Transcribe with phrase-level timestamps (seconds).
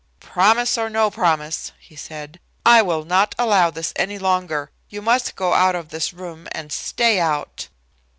[0.19, 4.71] "Promise or no promise," he said, "I will not allow this any longer.
[4.89, 7.67] You must go out of this room and stay out."